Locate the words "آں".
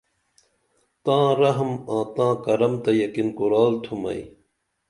1.95-2.05